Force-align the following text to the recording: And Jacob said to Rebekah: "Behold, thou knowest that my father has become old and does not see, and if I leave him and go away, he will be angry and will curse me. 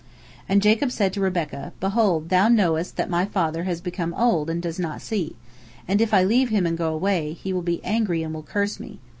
And 0.49 0.63
Jacob 0.63 0.91
said 0.91 1.13
to 1.13 1.21
Rebekah: 1.21 1.73
"Behold, 1.79 2.29
thou 2.29 2.47
knowest 2.47 2.97
that 2.97 3.07
my 3.07 3.23
father 3.23 3.65
has 3.65 3.79
become 3.81 4.15
old 4.15 4.49
and 4.49 4.59
does 4.59 4.79
not 4.79 4.99
see, 4.99 5.35
and 5.87 6.01
if 6.01 6.11
I 6.11 6.23
leave 6.23 6.49
him 6.49 6.65
and 6.65 6.75
go 6.75 6.91
away, 6.91 7.33
he 7.33 7.53
will 7.53 7.61
be 7.61 7.85
angry 7.85 8.23
and 8.23 8.33
will 8.33 8.41
curse 8.41 8.79
me. 8.79 8.97